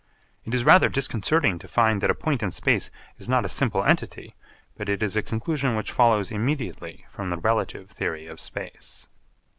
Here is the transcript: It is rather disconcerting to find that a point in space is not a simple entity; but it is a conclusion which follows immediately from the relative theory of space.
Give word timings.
It 0.45 0.55
is 0.55 0.63
rather 0.63 0.89
disconcerting 0.89 1.59
to 1.59 1.67
find 1.67 2.01
that 2.01 2.09
a 2.09 2.15
point 2.15 2.41
in 2.41 2.49
space 2.49 2.89
is 3.19 3.29
not 3.29 3.45
a 3.45 3.47
simple 3.47 3.83
entity; 3.83 4.35
but 4.75 4.89
it 4.89 5.03
is 5.03 5.15
a 5.15 5.21
conclusion 5.21 5.75
which 5.75 5.91
follows 5.91 6.31
immediately 6.31 7.05
from 7.07 7.29
the 7.29 7.37
relative 7.37 7.91
theory 7.91 8.25
of 8.25 8.39
space. 8.39 9.05